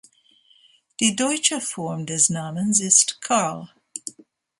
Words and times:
Die 0.99 1.15
deutsche 1.15 1.61
Form 1.61 2.07
des 2.07 2.29
Namens 2.31 2.79
ist 2.79 3.21
Karl. 3.21 3.69